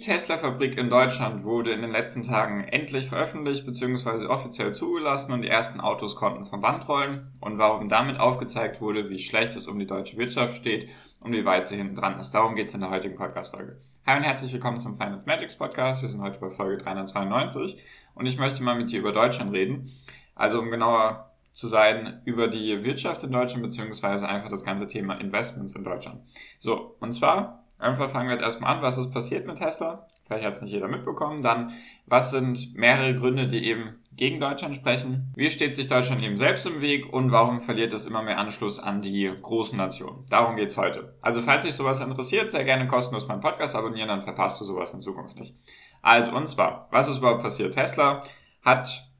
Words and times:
Tesla-Fabrik 0.00 0.78
in 0.78 0.88
Deutschland 0.88 1.44
wurde 1.44 1.72
in 1.72 1.82
den 1.82 1.92
letzten 1.92 2.22
Tagen 2.22 2.64
endlich 2.64 3.06
veröffentlicht 3.06 3.66
bzw. 3.66 4.26
offiziell 4.26 4.72
zugelassen 4.72 5.32
und 5.32 5.42
die 5.42 5.48
ersten 5.48 5.78
Autos 5.78 6.16
konnten 6.16 6.46
vom 6.46 6.62
Band 6.62 6.88
rollen. 6.88 7.30
Und 7.40 7.58
warum 7.58 7.88
damit 7.90 8.18
aufgezeigt 8.18 8.80
wurde, 8.80 9.10
wie 9.10 9.18
schlecht 9.18 9.56
es 9.56 9.68
um 9.68 9.78
die 9.78 9.86
deutsche 9.86 10.16
Wirtschaft 10.16 10.56
steht 10.56 10.88
und 11.20 11.32
wie 11.32 11.44
weit 11.44 11.68
sie 11.68 11.76
hinten 11.76 11.94
dran 11.94 12.18
ist. 12.18 12.30
Darum 12.30 12.54
geht 12.54 12.68
es 12.68 12.74
in 12.74 12.80
der 12.80 12.90
heutigen 12.90 13.14
Podcast-Folge. 13.14 13.78
Hi 14.06 14.16
und 14.16 14.22
herzlich 14.22 14.52
willkommen 14.54 14.80
zum 14.80 14.96
Finance 14.96 15.26
Magics 15.26 15.56
Podcast. 15.56 16.00
Wir 16.00 16.08
sind 16.08 16.22
heute 16.22 16.40
bei 16.40 16.48
Folge 16.48 16.78
392 16.78 17.76
und 18.14 18.24
ich 18.24 18.38
möchte 18.38 18.62
mal 18.62 18.76
mit 18.76 18.90
dir 18.90 19.00
über 19.00 19.12
Deutschland 19.12 19.52
reden. 19.52 19.92
Also 20.34 20.60
um 20.60 20.70
genauer 20.70 21.30
zu 21.52 21.68
sein, 21.68 22.22
über 22.24 22.48
die 22.48 22.82
Wirtschaft 22.84 23.22
in 23.22 23.32
Deutschland 23.32 23.64
bzw. 23.64 24.24
einfach 24.24 24.48
das 24.48 24.64
ganze 24.64 24.88
Thema 24.88 25.20
Investments 25.20 25.74
in 25.74 25.84
Deutschland. 25.84 26.22
So, 26.58 26.96
und 27.00 27.12
zwar 27.12 27.59
Einfach 27.80 28.10
fangen 28.10 28.28
wir 28.28 28.34
jetzt 28.34 28.44
erstmal 28.44 28.76
an, 28.76 28.82
was 28.82 28.98
ist 28.98 29.10
passiert 29.10 29.46
mit 29.46 29.56
Tesla? 29.56 30.06
Vielleicht 30.26 30.44
hat 30.44 30.52
es 30.52 30.62
nicht 30.62 30.72
jeder 30.72 30.86
mitbekommen. 30.86 31.42
Dann, 31.42 31.72
was 32.06 32.30
sind 32.30 32.74
mehrere 32.74 33.16
Gründe, 33.16 33.48
die 33.48 33.64
eben 33.64 33.96
gegen 34.12 34.38
Deutschland 34.38 34.74
sprechen? 34.74 35.32
Wie 35.34 35.48
steht 35.48 35.74
sich 35.74 35.88
Deutschland 35.88 36.22
eben 36.22 36.36
selbst 36.36 36.66
im 36.66 36.82
Weg 36.82 37.10
und 37.12 37.32
warum 37.32 37.60
verliert 37.60 37.92
es 37.94 38.06
immer 38.06 38.22
mehr 38.22 38.38
Anschluss 38.38 38.78
an 38.78 39.00
die 39.00 39.32
großen 39.40 39.78
Nationen? 39.78 40.26
Darum 40.28 40.56
geht's 40.56 40.76
heute. 40.76 41.14
Also, 41.22 41.40
falls 41.40 41.64
dich 41.64 41.74
sowas 41.74 42.00
interessiert, 42.00 42.50
sehr 42.50 42.64
gerne 42.64 42.86
kostenlos 42.86 43.28
meinen 43.28 43.40
Podcast 43.40 43.74
abonnieren, 43.74 44.08
dann 44.08 44.22
verpasst 44.22 44.60
du 44.60 44.66
sowas 44.66 44.92
in 44.92 45.00
Zukunft 45.00 45.38
nicht. 45.38 45.56
Also, 46.02 46.32
und 46.32 46.48
zwar, 46.48 46.86
was 46.90 47.08
ist 47.08 47.18
überhaupt 47.18 47.42
passiert? 47.42 47.74
Tesla 47.74 48.22
hat 48.62 49.10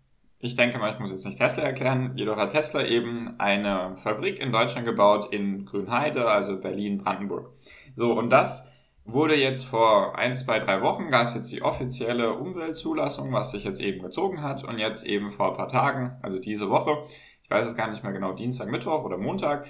ich 0.42 0.56
denke 0.56 0.78
mal, 0.78 0.90
ich 0.90 0.98
muss 0.98 1.10
jetzt 1.10 1.26
nicht 1.26 1.36
Tesla 1.36 1.64
erklären, 1.64 2.12
jedoch 2.16 2.38
hat 2.38 2.52
Tesla 2.52 2.82
eben 2.82 3.38
eine 3.38 3.94
Fabrik 3.96 4.40
in 4.40 4.52
Deutschland 4.52 4.86
gebaut 4.86 5.34
in 5.34 5.66
Grünheide, 5.66 6.26
also 6.26 6.58
Berlin-Brandenburg. 6.58 7.50
So, 7.96 8.12
und 8.12 8.30
das 8.30 8.68
wurde 9.04 9.34
jetzt 9.34 9.64
vor 9.64 10.16
ein, 10.16 10.36
zwei, 10.36 10.58
drei 10.58 10.82
Wochen, 10.82 11.10
gab 11.10 11.28
es 11.28 11.34
jetzt 11.34 11.52
die 11.52 11.62
offizielle 11.62 12.34
Umweltzulassung, 12.34 13.32
was 13.32 13.50
sich 13.50 13.64
jetzt 13.64 13.80
eben 13.80 14.02
gezogen 14.02 14.42
hat 14.42 14.64
und 14.64 14.78
jetzt 14.78 15.04
eben 15.04 15.30
vor 15.30 15.50
ein 15.50 15.56
paar 15.56 15.68
Tagen, 15.68 16.18
also 16.22 16.38
diese 16.38 16.70
Woche, 16.70 17.04
ich 17.42 17.50
weiß 17.50 17.66
es 17.66 17.76
gar 17.76 17.90
nicht 17.90 18.02
mehr 18.02 18.12
genau, 18.12 18.32
Dienstag, 18.32 18.68
Mittwoch 18.68 19.04
oder 19.04 19.16
Montag, 19.16 19.66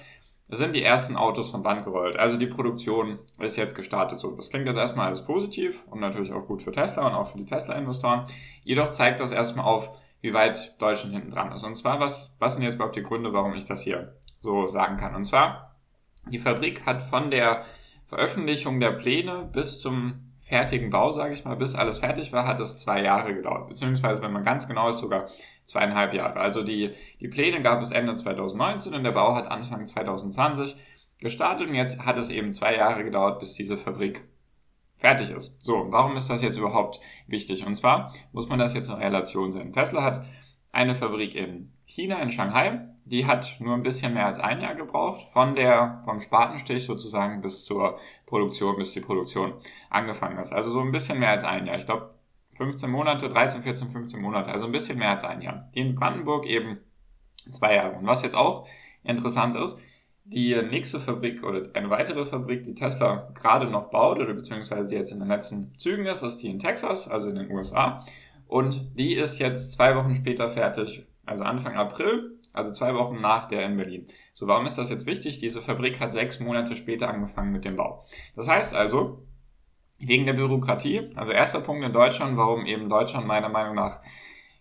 sind 0.53 0.75
die 0.75 0.83
ersten 0.83 1.17
Autos 1.17 1.51
vom 1.51 1.63
Band 1.63 1.85
gerollt. 1.85 2.17
Also 2.17 2.37
die 2.37 2.47
Produktion 2.47 3.21
ist 3.39 3.57
jetzt 3.57 3.77
gestartet. 3.77 4.19
So, 4.19 4.33
das 4.33 4.51
klingt 4.51 4.67
jetzt 4.67 4.77
erstmal 4.77 5.07
alles 5.07 5.25
positiv 5.25 5.87
und 5.89 6.01
natürlich 6.01 6.33
auch 6.33 6.47
gut 6.47 6.63
für 6.63 6.73
Tesla 6.73 7.07
und 7.07 7.15
auch 7.15 7.29
für 7.29 7.39
die 7.39 7.45
Tesla-Investoren. 7.45 8.27
Jedoch 8.65 8.89
zeigt 8.89 9.21
das 9.21 9.33
erstmal 9.33 9.67
auf, 9.67 9.97
wie 10.21 10.35
weit 10.35 10.81
Deutschland 10.83 11.15
hinten 11.15 11.31
dran 11.31 11.53
ist. 11.53 11.63
Und 11.63 11.77
zwar, 11.77 12.01
was, 12.01 12.37
was 12.41 12.55
sind 12.55 12.65
jetzt 12.65 12.75
überhaupt 12.75 12.97
die 12.97 13.03
Gründe, 13.03 13.33
warum 13.33 13.55
ich 13.55 13.65
das 13.65 13.83
hier 13.83 14.17
so 14.39 14.67
sagen 14.67 14.97
kann? 14.97 15.15
Und 15.15 15.25
zwar, 15.25 15.77
die 16.31 16.39
Fabrik 16.39 16.85
hat 16.85 17.03
von 17.03 17.31
der 17.31 17.65
Veröffentlichung 18.11 18.81
der 18.81 18.91
Pläne 18.91 19.49
bis 19.53 19.81
zum 19.81 20.25
fertigen 20.41 20.91
Bau, 20.91 21.13
sage 21.13 21.33
ich 21.33 21.45
mal, 21.45 21.55
bis 21.55 21.77
alles 21.77 22.01
fertig 22.01 22.33
war, 22.33 22.45
hat 22.45 22.59
es 22.59 22.77
zwei 22.77 23.05
Jahre 23.05 23.33
gedauert. 23.33 23.69
Beziehungsweise, 23.69 24.21
wenn 24.21 24.33
man 24.33 24.43
ganz 24.43 24.67
genau 24.67 24.89
ist, 24.89 24.99
sogar 24.99 25.29
zweieinhalb 25.65 26.13
Jahre. 26.13 26.41
Also 26.41 26.65
die, 26.65 26.91
die 27.21 27.29
Pläne 27.29 27.63
gab 27.63 27.81
es 27.81 27.93
Ende 27.93 28.13
2019 28.13 28.95
und 28.95 29.05
der 29.05 29.13
Bau 29.13 29.37
hat 29.37 29.47
Anfang 29.47 29.87
2020 29.87 30.77
gestartet 31.19 31.69
und 31.69 31.77
jetzt 31.77 32.05
hat 32.05 32.19
es 32.19 32.31
eben 32.31 32.51
zwei 32.51 32.75
Jahre 32.75 33.05
gedauert, 33.05 33.39
bis 33.39 33.55
diese 33.55 33.79
Fabrik 33.79 34.25
fertig 34.97 35.31
ist. 35.31 35.57
So, 35.65 35.87
warum 35.91 36.17
ist 36.17 36.29
das 36.29 36.43
jetzt 36.43 36.59
überhaupt 36.59 37.01
wichtig? 37.29 37.65
Und 37.65 37.77
zwar 37.77 38.13
muss 38.33 38.49
man 38.49 38.59
das 38.59 38.75
jetzt 38.75 38.91
in 38.91 38.97
Relation 38.97 39.53
sehen. 39.53 39.73
Tesla 39.73 40.03
hat 40.03 40.25
eine 40.73 40.97
Fabrik 40.97 41.37
in 41.37 41.73
China, 41.85 42.21
in 42.21 42.31
Shanghai. 42.33 42.89
Die 43.11 43.27
hat 43.27 43.57
nur 43.59 43.75
ein 43.75 43.83
bisschen 43.83 44.15
mehr 44.15 44.27
als 44.27 44.39
ein 44.39 44.61
Jahr 44.61 44.77
gebraucht, 44.77 45.23
von 45.33 45.57
der, 45.57 46.01
vom 46.05 46.21
Spatenstich 46.21 46.85
sozusagen 46.85 47.41
bis 47.41 47.65
zur 47.65 47.99
Produktion, 48.27 48.77
bis 48.77 48.93
die 48.93 49.01
Produktion 49.01 49.55
angefangen 49.91 50.39
ist. 50.39 50.53
Also 50.53 50.71
so 50.71 50.81
ein 50.81 50.93
bisschen 50.93 51.19
mehr 51.19 51.31
als 51.31 51.43
ein 51.43 51.67
Jahr. 51.67 51.77
Ich 51.77 51.87
glaube, 51.87 52.15
15 52.57 52.91
Monate, 52.91 53.29
13, 53.29 53.63
14, 53.63 53.91
15 53.91 54.21
Monate, 54.21 54.53
also 54.53 54.67
ein 54.67 54.73
bisschen 54.73 54.99
mehr 54.99 55.11
als 55.11 55.25
ein 55.25 55.43
Jahr. 55.43 55.69
Die 55.75 55.81
in 55.81 55.95
Brandenburg 55.95 56.47
eben 56.47 56.79
zwei 57.51 57.75
Jahre. 57.75 57.97
Und 57.97 58.07
was 58.07 58.23
jetzt 58.23 58.37
auch 58.37 58.69
interessant 59.03 59.57
ist, 59.57 59.81
die 60.25 60.55
nächste 60.63 61.01
Fabrik 61.01 61.43
oder 61.43 61.69
eine 61.75 61.91
weitere 61.91 62.25
Fabrik, 62.25 62.63
die 62.63 62.75
Tesla 62.75 63.31
gerade 63.35 63.67
noch 63.67 63.91
baut 63.91 64.21
oder 64.21 64.35
beziehungsweise 64.35 64.95
jetzt 64.95 65.11
in 65.11 65.19
den 65.19 65.29
letzten 65.29 65.75
Zügen 65.77 66.07
ist, 66.07 66.23
ist 66.23 66.39
die 66.39 66.51
in 66.51 66.59
Texas, 66.59 67.09
also 67.09 67.29
in 67.29 67.35
den 67.35 67.51
USA. 67.51 68.05
Und 68.47 68.97
die 68.99 69.15
ist 69.15 69.39
jetzt 69.39 69.73
zwei 69.73 69.97
Wochen 69.97 70.15
später 70.15 70.49
fertig, 70.49 71.07
also 71.25 71.43
Anfang 71.43 71.77
April, 71.77 72.39
also 72.53 72.73
zwei 72.73 72.95
Wochen 72.95 73.21
nach 73.21 73.49
der 73.49 73.65
in 73.65 73.77
Berlin. 73.77 74.09
So, 74.35 74.47
warum 74.47 74.67
ist 74.67 74.79
das 74.79 74.91
jetzt 74.91 75.07
wichtig? 75.07 75.39
Diese 75.39 75.63
Fabrik 75.63 76.01
hat 76.01 76.13
sechs 76.13 76.41
Monate 76.41 76.77
später 76.77 77.09
angefangen 77.09 77.53
mit 77.53 77.65
dem 77.65 77.77
Bau. 77.77 78.05
Das 78.37 78.49
heißt 78.49 78.75
also, 78.75 79.23
wegen 79.99 80.27
der 80.27 80.33
Bürokratie, 80.33 81.11
also 81.15 81.33
erster 81.33 81.61
Punkt 81.61 81.85
in 81.85 81.93
Deutschland, 81.93 82.37
warum 82.37 82.67
eben 82.67 82.89
Deutschland 82.89 83.27
meiner 83.27 83.49
Meinung 83.49 83.75
nach 83.75 84.01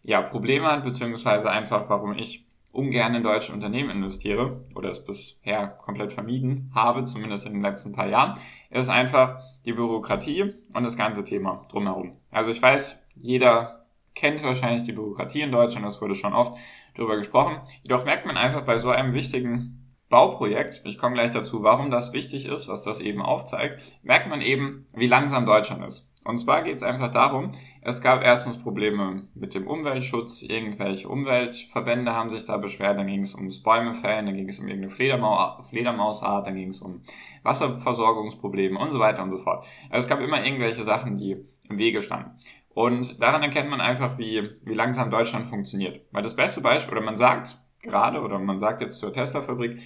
ja 0.03 0.21
Probleme 0.21 0.67
hat, 0.67 0.83
beziehungsweise 0.83 1.49
einfach, 1.49 1.89
warum 1.89 2.13
ich 2.13 2.45
ungern 2.71 3.15
in 3.15 3.23
deutsche 3.23 3.51
Unternehmen 3.51 3.89
investiere 3.89 4.63
oder 4.75 4.89
es 4.89 5.03
bisher 5.03 5.67
komplett 5.67 6.13
vermieden 6.13 6.71
habe, 6.75 7.03
zumindest 7.03 7.47
in 7.47 7.53
den 7.53 7.61
letzten 7.61 7.93
paar 7.93 8.07
Jahren, 8.07 8.39
ist 8.69 8.89
einfach 8.89 9.39
die 9.65 9.73
Bürokratie 9.73 10.53
und 10.73 10.83
das 10.83 10.97
ganze 10.97 11.23
Thema 11.23 11.65
drumherum. 11.69 12.17
Also 12.31 12.51
ich 12.51 12.61
weiß, 12.61 13.07
jeder 13.15 13.85
kennt 14.13 14.43
wahrscheinlich 14.43 14.83
die 14.83 14.91
Bürokratie 14.91 15.41
in 15.41 15.51
Deutschland, 15.51 15.85
das 15.85 16.01
wurde 16.01 16.15
schon 16.15 16.33
oft 16.33 16.57
drüber 16.95 17.17
gesprochen. 17.17 17.61
Jedoch 17.83 18.05
merkt 18.05 18.25
man 18.25 18.37
einfach 18.37 18.65
bei 18.65 18.77
so 18.77 18.89
einem 18.89 19.13
wichtigen 19.13 19.79
Bauprojekt, 20.09 20.81
ich 20.85 20.97
komme 20.97 21.13
gleich 21.13 21.31
dazu, 21.31 21.61
warum 21.61 21.91
das 21.91 22.13
wichtig 22.13 22.47
ist, 22.47 22.67
was 22.67 22.83
das 22.83 22.99
eben 22.99 23.21
aufzeigt, 23.21 23.81
merkt 24.01 24.27
man 24.27 24.41
eben, 24.41 24.87
wie 24.93 25.07
langsam 25.07 25.45
Deutschland 25.45 25.85
ist. 25.85 26.11
Und 26.23 26.37
zwar 26.37 26.63
geht 26.63 26.75
es 26.75 26.83
einfach 26.83 27.11
darum, 27.11 27.51
es 27.81 28.01
gab 28.01 28.23
erstens 28.23 28.61
Probleme 28.61 29.27
mit 29.33 29.55
dem 29.55 29.67
Umweltschutz, 29.67 30.41
irgendwelche 30.41 31.07
Umweltverbände 31.07 32.13
haben 32.13 32.29
sich 32.29 32.45
da 32.45 32.57
beschwert, 32.57 32.97
dann 32.97 33.07
ging 33.07 33.21
es 33.21 33.35
ums 33.35 33.63
Bäumefällen, 33.63 34.25
dann 34.25 34.35
ging 34.35 34.49
es 34.49 34.59
um 34.59 34.67
irgendeine 34.67 34.93
Fledermau 34.93 35.61
Fledermausart, 35.63 36.45
dann 36.45 36.55
ging 36.55 36.69
es 36.69 36.81
um 36.81 37.01
Wasserversorgungsprobleme 37.43 38.77
und 38.77 38.91
so 38.91 38.99
weiter 38.99 39.23
und 39.23 39.31
so 39.31 39.37
fort. 39.37 39.65
Also 39.89 40.05
es 40.05 40.07
gab 40.09 40.19
immer 40.19 40.43
irgendwelche 40.43 40.83
Sachen, 40.83 41.17
die 41.17 41.37
im 41.69 41.77
Wege 41.77 42.01
standen. 42.01 42.31
Und 42.73 43.21
daran 43.21 43.43
erkennt 43.43 43.69
man 43.69 43.81
einfach, 43.81 44.17
wie, 44.17 44.49
wie 44.63 44.73
langsam 44.73 45.09
Deutschland 45.09 45.47
funktioniert. 45.47 46.05
Weil 46.11 46.23
das 46.23 46.35
beste 46.35 46.61
Beispiel, 46.61 46.97
oder 46.97 47.05
man 47.05 47.17
sagt 47.17 47.57
gerade, 47.81 48.21
oder 48.21 48.39
man 48.39 48.59
sagt 48.59 48.81
jetzt 48.81 48.99
zur 48.99 49.11
Tesla-Fabrik, 49.11 49.79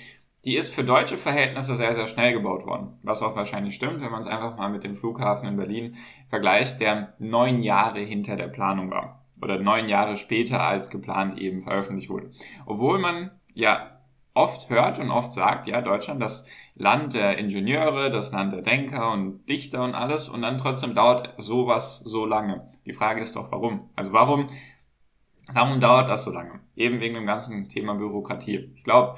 die 0.45 0.55
ist 0.55 0.73
für 0.73 0.83
deutsche 0.83 1.17
Verhältnisse 1.17 1.75
sehr, 1.75 1.93
sehr 1.93 2.07
schnell 2.07 2.33
gebaut 2.33 2.65
worden. 2.65 2.99
Was 3.01 3.21
auch 3.21 3.35
wahrscheinlich 3.35 3.75
stimmt, 3.75 4.01
wenn 4.01 4.11
man 4.11 4.19
es 4.19 4.27
einfach 4.27 4.57
mal 4.57 4.69
mit 4.69 4.83
dem 4.83 4.95
Flughafen 4.95 5.47
in 5.47 5.55
Berlin 5.55 5.95
vergleicht, 6.29 6.81
der 6.81 7.13
neun 7.17 7.61
Jahre 7.63 7.99
hinter 7.99 8.35
der 8.35 8.49
Planung 8.49 8.91
war. 8.91 9.23
Oder 9.41 9.59
neun 9.59 9.87
Jahre 9.87 10.17
später 10.17 10.61
als 10.61 10.89
geplant 10.89 11.37
eben 11.37 11.61
veröffentlicht 11.61 12.09
wurde. 12.09 12.31
Obwohl 12.65 12.99
man 12.99 13.31
ja 13.53 14.01
oft 14.33 14.69
hört 14.69 14.99
und 14.99 15.11
oft 15.11 15.31
sagt, 15.31 15.67
ja, 15.67 15.81
Deutschland, 15.81 16.21
das 16.21 16.45
Land 16.75 17.13
der 17.13 17.37
Ingenieure, 17.37 18.09
das 18.09 18.31
Land 18.31 18.53
der 18.53 18.61
Denker 18.61 19.11
und 19.11 19.45
Dichter 19.47 19.83
und 19.83 19.95
alles, 19.95 20.27
und 20.27 20.41
dann 20.41 20.57
trotzdem 20.57 20.93
dauert 20.93 21.33
sowas 21.37 21.99
so 21.99 22.25
lange. 22.25 22.72
Die 22.85 22.93
Frage 22.93 23.21
ist 23.21 23.35
doch, 23.35 23.51
warum? 23.51 23.89
Also 23.95 24.13
warum, 24.13 24.47
warum 25.53 25.79
dauert 25.79 26.09
das 26.09 26.23
so 26.23 26.31
lange? 26.31 26.59
Eben 26.75 26.99
wegen 26.99 27.15
dem 27.15 27.25
ganzen 27.25 27.69
Thema 27.69 27.95
Bürokratie. 27.95 28.71
Ich 28.75 28.83
glaube, 28.83 29.17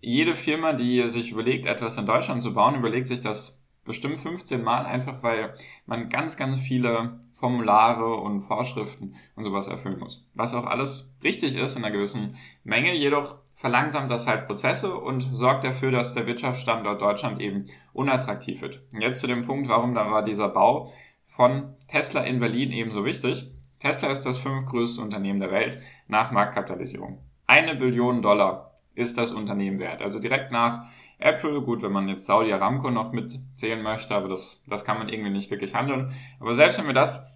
jede 0.00 0.34
Firma, 0.34 0.72
die 0.72 1.08
sich 1.08 1.32
überlegt, 1.32 1.66
etwas 1.66 1.96
in 1.98 2.06
Deutschland 2.06 2.42
zu 2.42 2.54
bauen, 2.54 2.76
überlegt 2.76 3.08
sich 3.08 3.20
das 3.20 3.62
bestimmt 3.84 4.18
15 4.18 4.62
Mal 4.62 4.84
einfach, 4.84 5.22
weil 5.22 5.54
man 5.86 6.08
ganz, 6.08 6.36
ganz 6.36 6.58
viele 6.58 7.20
Formulare 7.32 8.16
und 8.16 8.40
Vorschriften 8.40 9.14
und 9.36 9.44
sowas 9.44 9.68
erfüllen 9.68 9.98
muss. 9.98 10.26
Was 10.34 10.54
auch 10.54 10.66
alles 10.66 11.14
richtig 11.22 11.56
ist 11.56 11.76
in 11.76 11.84
einer 11.84 11.92
gewissen 11.92 12.36
Menge, 12.64 12.94
jedoch 12.94 13.36
verlangsamt 13.54 14.10
das 14.10 14.26
halt 14.26 14.46
Prozesse 14.46 14.94
und 14.96 15.20
sorgt 15.20 15.64
dafür, 15.64 15.90
dass 15.90 16.14
der 16.14 16.26
Wirtschaftsstandort 16.26 17.00
Deutschland 17.00 17.40
eben 17.40 17.66
unattraktiv 17.92 18.60
wird. 18.60 18.82
Und 18.92 19.00
jetzt 19.00 19.20
zu 19.20 19.26
dem 19.26 19.46
Punkt, 19.46 19.68
warum 19.68 19.94
da 19.94 20.10
war 20.10 20.22
dieser 20.22 20.48
Bau 20.48 20.92
von 21.26 21.74
Tesla 21.88 22.22
in 22.22 22.40
Berlin 22.40 22.72
eben 22.72 22.90
so 22.90 23.04
wichtig. 23.04 23.50
Tesla 23.80 24.08
ist 24.08 24.22
das 24.22 24.38
fünftgrößte 24.38 25.02
Unternehmen 25.02 25.40
der 25.40 25.50
Welt 25.50 25.78
nach 26.08 26.30
Marktkapitalisierung. 26.30 27.18
Eine 27.46 27.74
Billion 27.74 28.22
Dollar 28.22 28.78
ist 28.94 29.18
das 29.18 29.32
Unternehmen 29.32 29.78
wert. 29.78 30.00
Also 30.00 30.18
direkt 30.18 30.50
nach 30.50 30.86
Apple, 31.18 31.60
gut, 31.60 31.82
wenn 31.82 31.92
man 31.92 32.08
jetzt 32.08 32.26
Saudi 32.26 32.52
Aramco 32.52 32.90
noch 32.90 33.12
mitzählen 33.12 33.82
möchte, 33.82 34.14
aber 34.14 34.28
das, 34.28 34.64
das 34.68 34.84
kann 34.84 34.98
man 34.98 35.08
irgendwie 35.08 35.30
nicht 35.30 35.50
wirklich 35.50 35.74
handeln. 35.74 36.14
Aber 36.40 36.54
selbst 36.54 36.78
wenn 36.78 36.86
wir 36.86 36.94
das 36.94 37.26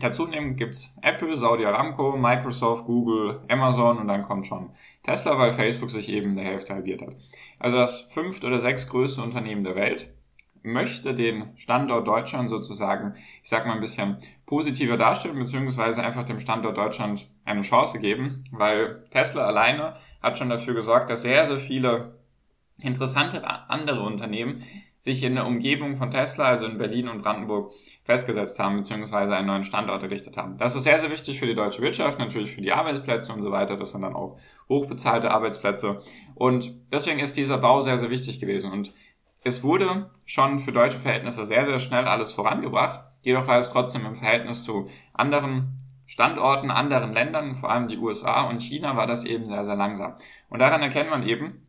dazu 0.00 0.26
nehmen, 0.26 0.56
gibt's 0.56 0.94
Apple, 1.02 1.36
Saudi 1.36 1.64
Aramco, 1.64 2.16
Microsoft, 2.16 2.84
Google, 2.84 3.40
Amazon 3.48 3.98
und 3.98 4.08
dann 4.08 4.22
kommt 4.22 4.46
schon 4.46 4.70
Tesla, 5.02 5.38
weil 5.38 5.52
Facebook 5.52 5.90
sich 5.90 6.08
eben 6.08 6.36
der 6.36 6.44
Hälfte 6.44 6.74
halbiert 6.74 7.02
hat. 7.02 7.16
Also 7.58 7.76
das 7.76 8.02
fünft 8.02 8.44
oder 8.44 8.58
sechs 8.58 8.88
größte 8.88 9.22
Unternehmen 9.22 9.64
der 9.64 9.74
Welt 9.74 10.12
möchte 10.62 11.14
den 11.14 11.56
Standort 11.56 12.06
Deutschland 12.06 12.50
sozusagen, 12.50 13.14
ich 13.42 13.48
sag 13.48 13.66
mal 13.66 13.74
ein 13.74 13.80
bisschen 13.80 14.18
positiver 14.46 14.96
darstellen, 14.96 15.38
beziehungsweise 15.38 16.02
einfach 16.02 16.24
dem 16.24 16.38
Standort 16.38 16.76
Deutschland 16.76 17.30
eine 17.44 17.62
Chance 17.62 17.98
geben, 17.98 18.44
weil 18.50 19.04
Tesla 19.10 19.46
alleine 19.46 19.94
hat 20.22 20.38
schon 20.38 20.48
dafür 20.48 20.74
gesorgt, 20.74 21.10
dass 21.10 21.22
sehr, 21.22 21.44
sehr 21.44 21.58
viele 21.58 22.18
interessante 22.78 23.44
andere 23.70 24.02
Unternehmen 24.02 24.62
sich 25.00 25.22
in 25.22 25.36
der 25.36 25.46
Umgebung 25.46 25.96
von 25.96 26.10
Tesla, 26.10 26.46
also 26.46 26.66
in 26.66 26.76
Berlin 26.76 27.08
und 27.08 27.22
Brandenburg, 27.22 27.72
festgesetzt 28.02 28.58
haben, 28.58 28.76
beziehungsweise 28.76 29.36
einen 29.36 29.46
neuen 29.46 29.64
Standort 29.64 30.02
errichtet 30.02 30.36
haben. 30.36 30.56
Das 30.58 30.74
ist 30.74 30.84
sehr, 30.84 30.98
sehr 30.98 31.10
wichtig 31.10 31.38
für 31.38 31.46
die 31.46 31.54
deutsche 31.54 31.82
Wirtschaft, 31.82 32.18
natürlich 32.18 32.52
für 32.52 32.62
die 32.62 32.72
Arbeitsplätze 32.72 33.32
und 33.32 33.42
so 33.42 33.50
weiter. 33.52 33.76
Das 33.76 33.92
sind 33.92 34.02
dann 34.02 34.14
auch 34.14 34.38
hochbezahlte 34.68 35.30
Arbeitsplätze. 35.30 36.00
Und 36.34 36.74
deswegen 36.92 37.20
ist 37.20 37.36
dieser 37.36 37.58
Bau 37.58 37.80
sehr, 37.80 37.98
sehr 37.98 38.10
wichtig 38.10 38.40
gewesen. 38.40 38.72
Und 38.72 38.92
es 39.44 39.62
wurde 39.62 40.10
schon 40.24 40.58
für 40.58 40.72
deutsche 40.72 40.98
Verhältnisse 40.98 41.46
sehr, 41.46 41.64
sehr 41.64 41.78
schnell 41.78 42.06
alles 42.06 42.32
vorangebracht. 42.32 43.00
Jedoch 43.22 43.46
war 43.46 43.58
es 43.58 43.70
trotzdem 43.70 44.06
im 44.06 44.14
Verhältnis 44.14 44.64
zu 44.64 44.88
anderen 45.12 45.78
Standorten, 46.06 46.70
anderen 46.70 47.12
Ländern, 47.12 47.54
vor 47.54 47.70
allem 47.70 47.86
die 47.86 47.98
USA 47.98 48.48
und 48.48 48.62
China, 48.62 48.96
war 48.96 49.06
das 49.06 49.24
eben 49.24 49.46
sehr, 49.46 49.64
sehr 49.64 49.76
langsam. 49.76 50.14
Und 50.48 50.58
daran 50.58 50.80
erkennt 50.80 51.10
man 51.10 51.26
eben, 51.26 51.66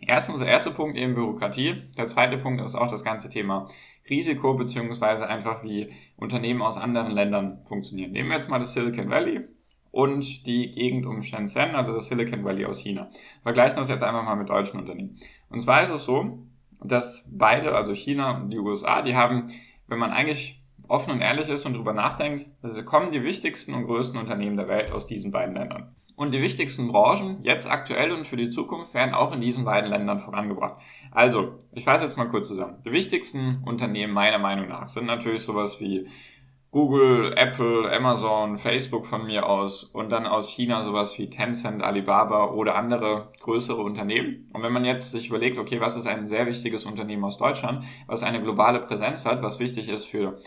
erstens 0.00 0.40
der 0.40 0.48
erste 0.48 0.70
Punkt 0.70 0.98
eben 0.98 1.14
Bürokratie. 1.14 1.82
Der 1.96 2.06
zweite 2.06 2.36
Punkt 2.36 2.60
ist 2.60 2.74
auch 2.74 2.88
das 2.88 3.04
ganze 3.04 3.30
Thema 3.30 3.68
Risiko, 4.08 4.54
beziehungsweise 4.54 5.26
einfach 5.26 5.64
wie 5.64 5.92
Unternehmen 6.16 6.60
aus 6.60 6.76
anderen 6.76 7.10
Ländern 7.10 7.64
funktionieren. 7.64 8.12
Nehmen 8.12 8.28
wir 8.28 8.36
jetzt 8.36 8.50
mal 8.50 8.58
das 8.58 8.74
Silicon 8.74 9.08
Valley 9.08 9.40
und 9.90 10.46
die 10.46 10.70
Gegend 10.70 11.06
um 11.06 11.22
Shenzhen, 11.22 11.74
also 11.74 11.94
das 11.94 12.08
Silicon 12.08 12.44
Valley 12.44 12.66
aus 12.66 12.80
China. 12.80 13.08
Vergleichen 13.42 13.78
das 13.78 13.88
jetzt 13.88 14.02
einfach 14.02 14.24
mal 14.24 14.36
mit 14.36 14.50
deutschen 14.50 14.78
Unternehmen. 14.78 15.18
Und 15.48 15.60
zwar 15.60 15.82
ist 15.82 15.90
es 15.90 16.04
so, 16.04 16.46
dass 16.84 17.28
beide, 17.32 17.74
also 17.74 17.94
China 17.94 18.36
und 18.36 18.50
die 18.50 18.58
USA, 18.58 19.02
die 19.02 19.16
haben, 19.16 19.48
wenn 19.88 19.98
man 19.98 20.12
eigentlich 20.12 20.62
offen 20.88 21.12
und 21.12 21.20
ehrlich 21.20 21.48
ist 21.48 21.66
und 21.66 21.74
drüber 21.74 21.92
nachdenkt, 21.92 22.46
dass 22.62 22.84
kommen 22.84 23.10
die 23.10 23.24
wichtigsten 23.24 23.74
und 23.74 23.86
größten 23.86 24.18
Unternehmen 24.18 24.56
der 24.56 24.68
Welt 24.68 24.92
aus 24.92 25.06
diesen 25.06 25.30
beiden 25.30 25.54
Ländern. 25.54 25.94
Und 26.16 26.32
die 26.32 26.40
wichtigsten 26.40 26.86
Branchen, 26.88 27.38
jetzt 27.42 27.68
aktuell 27.68 28.12
und 28.12 28.26
für 28.26 28.36
die 28.36 28.48
Zukunft, 28.48 28.94
werden 28.94 29.14
auch 29.14 29.32
in 29.32 29.40
diesen 29.40 29.64
beiden 29.64 29.90
Ländern 29.90 30.20
vorangebracht. 30.20 30.80
Also, 31.10 31.58
ich 31.72 31.84
fasse 31.84 32.04
jetzt 32.04 32.16
mal 32.16 32.28
kurz 32.28 32.46
zusammen. 32.46 32.80
Die 32.84 32.92
wichtigsten 32.92 33.62
Unternehmen 33.64 34.12
meiner 34.12 34.38
Meinung 34.38 34.68
nach 34.68 34.86
sind 34.86 35.06
natürlich 35.06 35.42
sowas 35.42 35.80
wie 35.80 36.06
Google, 36.74 37.34
Apple, 37.36 37.88
Amazon, 37.88 38.58
Facebook 38.58 39.06
von 39.06 39.26
mir 39.26 39.46
aus 39.46 39.84
und 39.84 40.10
dann 40.10 40.26
aus 40.26 40.50
China 40.50 40.82
sowas 40.82 41.16
wie 41.20 41.30
Tencent, 41.30 41.84
Alibaba 41.84 42.46
oder 42.46 42.74
andere 42.74 43.30
größere 43.38 43.80
Unternehmen. 43.80 44.50
Und 44.52 44.64
wenn 44.64 44.72
man 44.72 44.84
jetzt 44.84 45.12
sich 45.12 45.28
überlegt, 45.28 45.56
okay, 45.56 45.80
was 45.80 45.94
ist 45.94 46.08
ein 46.08 46.26
sehr 46.26 46.46
wichtiges 46.46 46.84
Unternehmen 46.84 47.22
aus 47.22 47.38
Deutschland, 47.38 47.84
was 48.08 48.24
eine 48.24 48.42
globale 48.42 48.80
Präsenz 48.80 49.24
hat, 49.24 49.40
was 49.40 49.60
wichtig 49.60 49.88
ist 49.88 50.06
für 50.06 50.40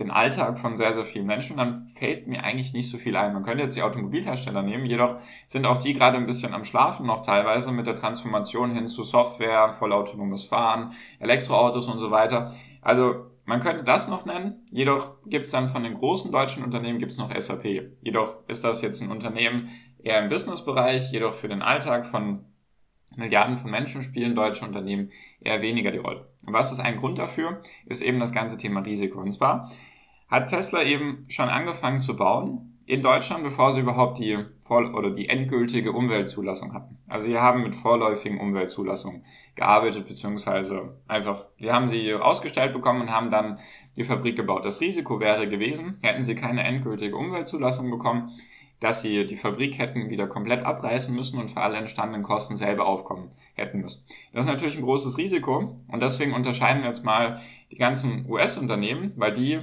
den 0.00 0.10
Alltag 0.10 0.58
von 0.58 0.76
sehr, 0.76 0.92
sehr 0.92 1.04
vielen 1.04 1.26
Menschen, 1.26 1.58
dann 1.58 1.86
fällt 1.86 2.26
mir 2.26 2.42
eigentlich 2.42 2.72
nicht 2.72 2.90
so 2.90 2.98
viel 2.98 3.14
ein. 3.16 3.32
Man 3.32 3.44
könnte 3.44 3.62
jetzt 3.62 3.76
die 3.76 3.82
Automobilhersteller 3.82 4.62
nehmen, 4.62 4.86
jedoch 4.86 5.18
sind 5.46 5.66
auch 5.66 5.78
die 5.78 5.92
gerade 5.92 6.16
ein 6.16 6.26
bisschen 6.26 6.52
am 6.52 6.64
Schlafen 6.64 7.06
noch 7.06 7.20
teilweise 7.20 7.70
mit 7.70 7.86
der 7.86 7.94
Transformation 7.94 8.72
hin 8.72 8.88
zu 8.88 9.04
Software, 9.04 9.72
vollautonomes 9.72 10.46
Fahren, 10.46 10.94
Elektroautos 11.20 11.86
und 11.86 12.00
so 12.00 12.10
weiter. 12.10 12.50
Also 12.82 13.30
man 13.50 13.58
könnte 13.58 13.82
das 13.82 14.06
noch 14.06 14.26
nennen, 14.26 14.64
jedoch 14.70 15.20
gibt 15.26 15.46
es 15.46 15.50
dann 15.50 15.66
von 15.66 15.82
den 15.82 15.94
großen 15.94 16.30
deutschen 16.30 16.62
Unternehmen 16.62 17.00
gibt 17.00 17.10
es 17.10 17.18
noch 17.18 17.34
SAP. 17.36 17.64
Jedoch 18.00 18.46
ist 18.46 18.62
das 18.62 18.80
jetzt 18.80 19.02
ein 19.02 19.10
Unternehmen 19.10 19.70
eher 19.98 20.22
im 20.22 20.28
Businessbereich, 20.28 21.10
jedoch 21.10 21.34
für 21.34 21.48
den 21.48 21.60
Alltag 21.60 22.06
von 22.06 22.44
Milliarden 23.16 23.56
von 23.56 23.72
Menschen 23.72 24.02
spielen 24.02 24.36
deutsche 24.36 24.64
Unternehmen 24.64 25.10
eher 25.40 25.62
weniger 25.62 25.90
die 25.90 25.98
Rolle. 25.98 26.28
Und 26.46 26.52
was 26.52 26.70
ist 26.70 26.78
ein 26.78 26.96
Grund 26.96 27.18
dafür? 27.18 27.60
Ist 27.86 28.02
eben 28.02 28.20
das 28.20 28.30
ganze 28.30 28.56
Thema 28.56 28.82
Risiko. 28.82 29.20
Und 29.20 29.32
zwar 29.32 29.68
hat 30.28 30.48
Tesla 30.48 30.84
eben 30.84 31.26
schon 31.28 31.48
angefangen 31.48 32.02
zu 32.02 32.14
bauen, 32.14 32.78
in 32.90 33.02
Deutschland, 33.02 33.44
bevor 33.44 33.72
sie 33.72 33.82
überhaupt 33.82 34.18
die 34.18 34.36
voll 34.62 34.92
oder 34.94 35.10
die 35.10 35.28
endgültige 35.28 35.92
Umweltzulassung 35.92 36.74
hatten. 36.74 36.98
Also 37.06 37.26
sie 37.26 37.38
haben 37.38 37.62
mit 37.62 37.76
vorläufigen 37.76 38.40
Umweltzulassungen 38.40 39.24
gearbeitet, 39.54 40.08
beziehungsweise 40.08 40.96
einfach, 41.06 41.46
sie 41.58 41.70
haben 41.70 41.86
sie 41.86 42.12
ausgestellt 42.14 42.72
bekommen 42.72 43.02
und 43.02 43.10
haben 43.10 43.30
dann 43.30 43.60
die 43.94 44.02
Fabrik 44.02 44.34
gebaut. 44.34 44.64
Das 44.64 44.80
Risiko 44.80 45.20
wäre 45.20 45.48
gewesen, 45.48 45.98
hätten 46.02 46.24
sie 46.24 46.34
keine 46.34 46.64
endgültige 46.64 47.14
Umweltzulassung 47.14 47.90
bekommen, 47.90 48.32
dass 48.80 49.02
sie 49.02 49.24
die 49.24 49.36
Fabrik 49.36 49.78
hätten 49.78 50.10
wieder 50.10 50.26
komplett 50.26 50.64
abreißen 50.64 51.14
müssen 51.14 51.38
und 51.38 51.50
für 51.52 51.60
alle 51.60 51.76
entstandenen 51.76 52.24
Kosten 52.24 52.56
selber 52.56 52.86
aufkommen 52.86 53.30
hätten 53.54 53.82
müssen. 53.82 54.04
Das 54.32 54.46
ist 54.46 54.50
natürlich 54.50 54.78
ein 54.78 54.84
großes 54.84 55.16
Risiko 55.16 55.76
und 55.86 56.02
deswegen 56.02 56.32
unterscheiden 56.32 56.82
wir 56.82 56.88
jetzt 56.88 57.04
mal 57.04 57.40
die 57.70 57.76
ganzen 57.76 58.28
US-Unternehmen, 58.28 59.12
weil 59.14 59.32
die, 59.32 59.60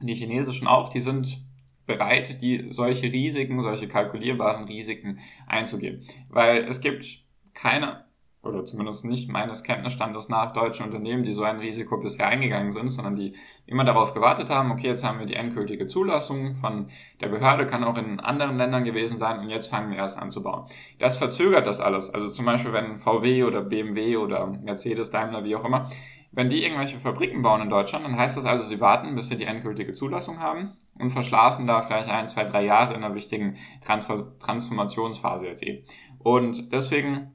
die 0.00 0.14
chinesischen 0.14 0.66
auch, 0.66 0.90
die 0.90 1.00
sind 1.00 1.42
bereit, 1.86 2.42
die 2.42 2.68
solche 2.68 3.12
Risiken, 3.12 3.60
solche 3.60 3.88
kalkulierbaren 3.88 4.64
Risiken 4.64 5.18
einzugehen. 5.46 6.04
Weil 6.28 6.64
es 6.64 6.80
gibt 6.80 7.24
keine, 7.52 8.04
oder 8.42 8.64
zumindest 8.64 9.04
nicht 9.04 9.30
meines 9.30 9.62
Kenntnisstandes 9.62 10.28
nach, 10.28 10.52
deutsche 10.52 10.82
Unternehmen, 10.82 11.22
die 11.22 11.32
so 11.32 11.42
ein 11.44 11.58
Risiko 11.58 11.98
bisher 11.98 12.26
eingegangen 12.26 12.72
sind, 12.72 12.88
sondern 12.90 13.16
die 13.16 13.34
immer 13.66 13.84
darauf 13.84 14.12
gewartet 14.12 14.50
haben, 14.50 14.70
okay, 14.70 14.88
jetzt 14.88 15.04
haben 15.04 15.18
wir 15.18 15.26
die 15.26 15.34
endgültige 15.34 15.86
Zulassung 15.86 16.54
von 16.54 16.88
der 17.20 17.28
Behörde, 17.28 17.66
kann 17.66 17.84
auch 17.84 17.96
in 17.96 18.20
anderen 18.20 18.58
Ländern 18.58 18.84
gewesen 18.84 19.18
sein 19.18 19.38
und 19.38 19.50
jetzt 19.50 19.68
fangen 19.68 19.90
wir 19.90 19.98
erst 19.98 20.18
an 20.18 20.30
zu 20.30 20.42
bauen. 20.42 20.66
Das 20.98 21.16
verzögert 21.16 21.66
das 21.66 21.80
alles. 21.80 22.12
Also 22.12 22.30
zum 22.30 22.44
Beispiel, 22.44 22.72
wenn 22.72 22.96
VW 22.96 23.44
oder 23.44 23.62
BMW 23.62 24.16
oder 24.16 24.46
Mercedes, 24.46 25.10
Daimler, 25.10 25.44
wie 25.44 25.56
auch 25.56 25.64
immer, 25.64 25.88
wenn 26.34 26.50
die 26.50 26.64
irgendwelche 26.64 26.98
Fabriken 26.98 27.42
bauen 27.42 27.62
in 27.62 27.70
Deutschland, 27.70 28.04
dann 28.04 28.16
heißt 28.16 28.36
das 28.36 28.44
also, 28.44 28.64
sie 28.64 28.80
warten, 28.80 29.14
bis 29.14 29.28
sie 29.28 29.36
die 29.36 29.44
endgültige 29.44 29.92
Zulassung 29.92 30.40
haben 30.40 30.76
und 30.98 31.10
verschlafen 31.10 31.66
da 31.66 31.80
vielleicht 31.80 32.08
ein, 32.08 32.26
zwei, 32.26 32.44
drei 32.44 32.64
Jahre 32.64 32.94
in 32.94 33.04
einer 33.04 33.14
wichtigen 33.14 33.56
Transfer 33.84 34.36
Transformationsphase 34.38 35.46
jetzt 35.46 35.62
eben. 35.62 35.84
Und 36.18 36.72
deswegen 36.72 37.32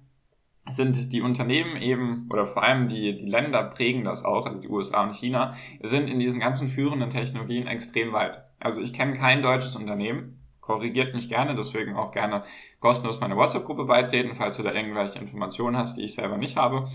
sind 0.69 1.13
die 1.13 1.21
Unternehmen 1.21 1.77
eben, 1.77 2.27
oder 2.29 2.45
vor 2.45 2.63
allem 2.63 2.87
die, 2.87 3.15
die 3.15 3.25
Länder 3.25 3.63
prägen 3.63 4.03
das 4.03 4.25
auch, 4.25 4.45
also 4.45 4.61
die 4.61 4.67
USA 4.67 5.03
und 5.03 5.15
China, 5.15 5.53
sind 5.81 6.07
in 6.07 6.19
diesen 6.19 6.41
ganzen 6.41 6.67
führenden 6.67 7.09
Technologien 7.09 7.67
extrem 7.67 8.11
weit. 8.11 8.43
Also 8.59 8.81
ich 8.81 8.93
kenne 8.93 9.13
kein 9.13 9.41
deutsches 9.41 9.75
Unternehmen, 9.75 10.45
korrigiert 10.59 11.15
mich 11.15 11.29
gerne, 11.29 11.55
deswegen 11.55 11.95
auch 11.95 12.11
gerne 12.11 12.43
kostenlos 12.79 13.19
meine 13.19 13.37
WhatsApp-Gruppe 13.37 13.85
beitreten, 13.85 14.35
falls 14.35 14.57
du 14.57 14.63
da 14.63 14.73
irgendwelche 14.73 15.19
Informationen 15.19 15.77
hast, 15.77 15.97
die 15.97 16.03
ich 16.03 16.13
selber 16.13 16.37
nicht 16.37 16.57
habe. 16.57 16.87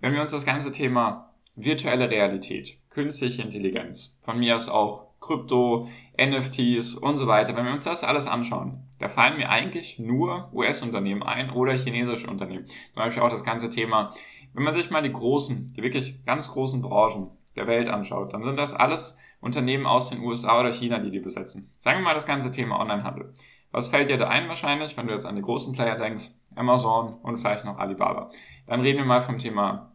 Wenn 0.00 0.14
wir 0.14 0.20
uns 0.20 0.32
das 0.32 0.46
ganze 0.46 0.72
Thema 0.72 1.31
virtuelle 1.54 2.10
Realität, 2.10 2.78
künstliche 2.90 3.42
Intelligenz, 3.42 4.18
von 4.22 4.38
mir 4.38 4.56
aus 4.56 4.68
auch 4.68 5.06
Krypto, 5.20 5.88
NFTs 6.20 6.94
und 6.94 7.16
so 7.16 7.26
weiter. 7.26 7.56
Wenn 7.56 7.64
wir 7.64 7.72
uns 7.72 7.84
das 7.84 8.04
alles 8.04 8.26
anschauen, 8.26 8.82
da 8.98 9.08
fallen 9.08 9.36
mir 9.36 9.50
eigentlich 9.50 9.98
nur 9.98 10.50
US-Unternehmen 10.52 11.22
ein 11.22 11.50
oder 11.50 11.74
chinesische 11.74 12.28
Unternehmen. 12.28 12.66
Zum 12.66 13.02
Beispiel 13.02 13.22
auch 13.22 13.30
das 13.30 13.44
ganze 13.44 13.70
Thema, 13.70 14.12
wenn 14.52 14.64
man 14.64 14.74
sich 14.74 14.90
mal 14.90 15.02
die 15.02 15.12
großen, 15.12 15.72
die 15.74 15.82
wirklich 15.82 16.24
ganz 16.24 16.50
großen 16.50 16.82
Branchen 16.82 17.30
der 17.56 17.66
Welt 17.66 17.88
anschaut, 17.88 18.32
dann 18.34 18.42
sind 18.42 18.58
das 18.58 18.74
alles 18.74 19.18
Unternehmen 19.40 19.86
aus 19.86 20.10
den 20.10 20.20
USA 20.20 20.60
oder 20.60 20.72
China, 20.72 20.98
die 20.98 21.10
die 21.10 21.20
besetzen. 21.20 21.70
Sagen 21.78 22.00
wir 22.00 22.04
mal 22.04 22.14
das 22.14 22.26
ganze 22.26 22.50
Thema 22.50 22.80
Onlinehandel. 22.80 23.32
Was 23.70 23.88
fällt 23.88 24.10
dir 24.10 24.18
da 24.18 24.28
ein 24.28 24.48
wahrscheinlich, 24.48 24.96
wenn 24.96 25.06
du 25.06 25.14
jetzt 25.14 25.26
an 25.26 25.36
die 25.36 25.42
großen 25.42 25.72
Player 25.72 25.96
denkst? 25.96 26.30
Amazon 26.54 27.14
und 27.22 27.38
vielleicht 27.38 27.64
noch 27.64 27.78
Alibaba. 27.78 28.30
Dann 28.66 28.82
reden 28.82 28.98
wir 28.98 29.06
mal 29.06 29.22
vom 29.22 29.38
Thema 29.38 29.91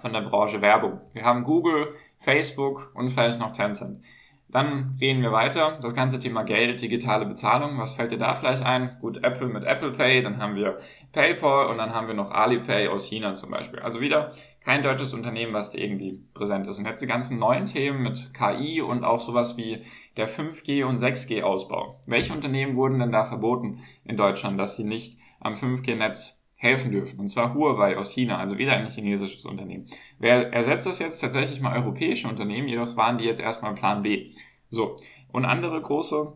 von 0.00 0.12
der 0.12 0.22
Branche 0.22 0.60
Werbung. 0.60 1.00
Wir 1.12 1.24
haben 1.24 1.44
Google, 1.44 1.94
Facebook 2.18 2.92
und 2.94 3.10
vielleicht 3.10 3.38
noch 3.38 3.52
Tencent. 3.52 4.02
Dann 4.54 4.94
gehen 5.00 5.20
wir 5.20 5.32
weiter. 5.32 5.80
Das 5.82 5.96
ganze 5.96 6.20
Thema 6.20 6.44
Geld, 6.44 6.80
digitale 6.80 7.26
Bezahlung. 7.26 7.76
Was 7.76 7.94
fällt 7.94 8.12
dir 8.12 8.18
da 8.18 8.34
vielleicht 8.34 8.64
ein? 8.64 8.98
Gut, 9.00 9.24
Apple 9.24 9.48
mit 9.48 9.64
Apple 9.64 9.90
Pay, 9.90 10.22
dann 10.22 10.40
haben 10.40 10.54
wir 10.54 10.78
PayPal 11.10 11.66
und 11.66 11.78
dann 11.78 11.92
haben 11.92 12.06
wir 12.06 12.14
noch 12.14 12.30
Alipay 12.30 12.86
aus 12.86 13.08
China 13.08 13.34
zum 13.34 13.50
Beispiel. 13.50 13.80
Also 13.80 14.00
wieder 14.00 14.32
kein 14.64 14.82
deutsches 14.82 15.12
Unternehmen, 15.12 15.52
was 15.52 15.72
da 15.72 15.78
irgendwie 15.78 16.20
präsent 16.34 16.68
ist. 16.68 16.78
Und 16.78 16.86
jetzt 16.86 17.02
die 17.02 17.08
ganzen 17.08 17.40
neuen 17.40 17.66
Themen 17.66 18.02
mit 18.02 18.32
KI 18.32 18.80
und 18.80 19.02
auch 19.02 19.18
sowas 19.18 19.56
wie 19.56 19.82
der 20.16 20.28
5G 20.28 20.84
und 20.84 20.98
6G 20.98 21.42
Ausbau. 21.42 22.00
Welche 22.06 22.32
Unternehmen 22.32 22.76
wurden 22.76 23.00
denn 23.00 23.10
da 23.10 23.24
verboten 23.24 23.80
in 24.04 24.16
Deutschland, 24.16 24.60
dass 24.60 24.76
sie 24.76 24.84
nicht 24.84 25.18
am 25.40 25.54
5G-Netz 25.54 26.43
helfen 26.56 26.92
dürfen. 26.92 27.18
Und 27.20 27.28
zwar 27.28 27.54
Huawei 27.54 27.96
aus 27.96 28.12
China, 28.12 28.38
also 28.38 28.58
wieder 28.58 28.72
ein 28.72 28.86
chinesisches 28.86 29.44
Unternehmen. 29.44 29.86
Wer 30.18 30.52
ersetzt 30.52 30.86
das 30.86 30.98
jetzt 30.98 31.20
tatsächlich 31.20 31.60
mal 31.60 31.76
europäische 31.76 32.28
Unternehmen, 32.28 32.68
jedoch 32.68 32.96
waren 32.96 33.18
die 33.18 33.24
jetzt 33.24 33.40
erstmal 33.40 33.74
Plan 33.74 34.02
B. 34.02 34.32
So. 34.70 34.98
Und 35.32 35.44
andere 35.44 35.80
große 35.80 36.32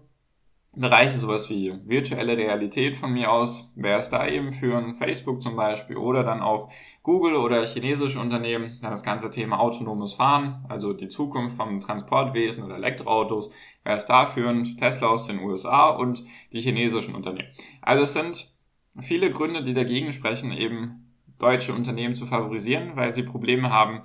Bereiche, 0.79 1.19
sowas 1.19 1.49
wie 1.51 1.75
virtuelle 1.87 2.37
Realität 2.37 2.97
von 2.97 3.13
mir 3.13 3.33
aus, 3.33 3.73
wäre 3.75 3.99
es 3.99 4.11
da 4.11 4.29
eben 4.29 4.53
für 4.53 4.95
Facebook 4.95 5.43
zum 5.43 5.57
Beispiel 5.57 5.97
oder 5.97 6.23
dann 6.23 6.41
auch 6.41 6.71
Google 7.03 7.37
oder 7.37 7.65
chinesische 7.65 8.21
Unternehmen, 8.21 8.79
dann 8.83 8.91
das 8.93 9.03
ganze 9.03 9.31
Thema 9.31 9.59
autonomes 9.59 10.13
Fahren, 10.13 10.65
also 10.69 10.93
die 10.93 11.09
Zukunft 11.09 11.57
vom 11.57 11.81
Transportwesen 11.81 12.63
oder 12.63 12.77
Elektroautos, 12.77 13.53
wäre 13.83 13.97
es 13.97 14.07
da 14.07 14.27
führend, 14.27 14.79
Tesla 14.79 15.09
aus 15.09 15.27
den 15.27 15.41
USA 15.41 15.89
und 15.89 16.23
die 16.53 16.61
chinesischen 16.61 17.15
Unternehmen. 17.15 17.49
Also 17.81 18.03
es 18.05 18.13
sind 18.13 18.53
viele 19.01 19.31
Gründe, 19.31 19.63
die 19.63 19.75
dagegen 19.75 20.13
sprechen, 20.13 20.53
eben 20.53 21.09
deutsche 21.39 21.73
Unternehmen 21.73 22.15
zu 22.15 22.27
favorisieren, 22.27 22.97
weil 22.97 23.11
sie 23.11 23.23
Probleme 23.23 23.71
haben, 23.71 24.01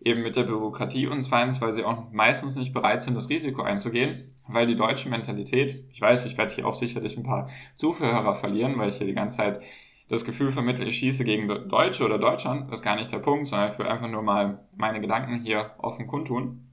eben 0.00 0.22
mit 0.22 0.36
der 0.36 0.44
Bürokratie 0.44 1.06
und 1.06 1.20
zweitens, 1.22 1.60
weil 1.60 1.72
sie 1.72 1.84
auch 1.84 2.10
meistens 2.12 2.56
nicht 2.56 2.72
bereit 2.72 3.02
sind, 3.02 3.14
das 3.14 3.28
Risiko 3.28 3.62
einzugehen, 3.62 4.32
weil 4.46 4.66
die 4.66 4.76
deutsche 4.76 5.08
Mentalität, 5.08 5.84
ich 5.90 6.00
weiß, 6.00 6.24
ich 6.26 6.38
werde 6.38 6.54
hier 6.54 6.66
auch 6.66 6.74
sicherlich 6.74 7.16
ein 7.16 7.24
paar 7.24 7.50
Zuhörer 7.76 8.34
verlieren, 8.34 8.78
weil 8.78 8.88
ich 8.88 8.96
hier 8.96 9.06
die 9.06 9.14
ganze 9.14 9.38
Zeit 9.38 9.60
das 10.08 10.24
Gefühl 10.24 10.50
vermittle, 10.50 10.86
ich 10.86 10.96
schieße 10.96 11.24
gegen 11.24 11.48
Deutsche 11.68 12.04
oder 12.04 12.18
Deutschland, 12.18 12.70
das 12.70 12.78
ist 12.78 12.84
gar 12.84 12.96
nicht 12.96 13.12
der 13.12 13.18
Punkt, 13.18 13.46
sondern 13.46 13.70
ich 13.70 13.78
will 13.78 13.86
einfach 13.86 14.08
nur 14.08 14.22
mal 14.22 14.64
meine 14.76 15.00
Gedanken 15.00 15.40
hier 15.42 15.72
offen 15.78 16.06
kundtun. 16.06 16.67